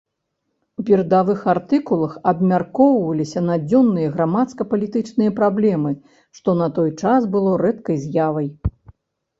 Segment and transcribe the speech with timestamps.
[0.83, 5.91] У перадавых артыкулах абмяркоўваліся надзённыя грамадска-палітычныя праблемы,
[6.41, 8.47] што на той час было рэдкай з'явай.